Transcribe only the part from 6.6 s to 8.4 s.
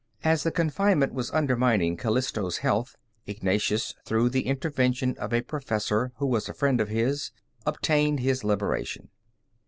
of his, obtained